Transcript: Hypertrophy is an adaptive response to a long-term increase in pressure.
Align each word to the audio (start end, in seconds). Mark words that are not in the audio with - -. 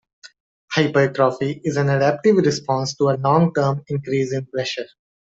Hypertrophy 0.71 1.61
is 1.63 1.77
an 1.77 1.87
adaptive 1.89 2.37
response 2.37 2.95
to 2.95 3.09
a 3.11 3.17
long-term 3.21 3.83
increase 3.87 4.33
in 4.33 4.47
pressure. 4.47 4.87